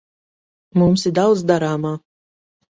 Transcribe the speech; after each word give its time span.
Mums 0.85 1.05
ir 1.11 1.15
daudz 1.21 1.45
darāmā. 1.53 1.95